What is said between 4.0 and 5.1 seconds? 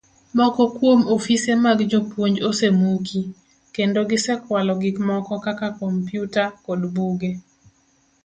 gisekwalo gik